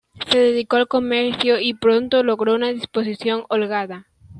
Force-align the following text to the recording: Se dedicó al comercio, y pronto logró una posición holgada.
Se 0.31 0.39
dedicó 0.39 0.77
al 0.77 0.87
comercio, 0.87 1.59
y 1.59 1.75
pronto 1.75 2.23
logró 2.23 2.55
una 2.55 2.71
posición 2.91 3.43
holgada. 3.49 4.07